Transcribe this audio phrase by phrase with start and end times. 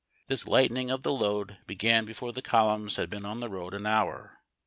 [0.25, 3.85] This lightening of the load began before the columns had been on the road an
[3.85, 4.39] hour.